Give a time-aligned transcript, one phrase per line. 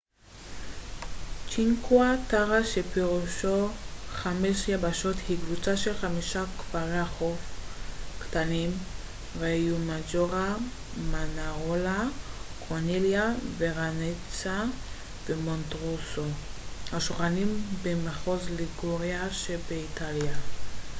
[1.49, 3.69] צ'ינקווה טרה שפירושו
[4.09, 7.37] חמש יבשות היא קבוצה של חמישה כפרי החוף
[8.19, 8.71] קטנים
[9.39, 10.55] ריומג'ורה
[11.11, 12.03] מאנארולה
[12.67, 14.63] קורניליה ורנאצה
[15.29, 16.25] ומונטרוסו
[16.93, 20.37] השוכנים במחוז ליגוריה שבאיטליה